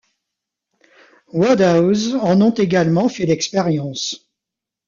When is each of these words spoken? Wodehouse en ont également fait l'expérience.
Wodehouse 1.27 2.15
en 2.15 2.41
ont 2.41 2.49
également 2.55 3.07
fait 3.07 3.27
l'expérience. 3.27 4.31